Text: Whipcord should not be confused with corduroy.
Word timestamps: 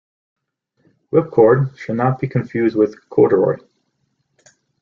Whipcord 1.13 1.77
should 1.77 1.95
not 1.97 2.17
be 2.17 2.27
confused 2.27 2.75
with 2.75 3.07
corduroy. 3.07 3.57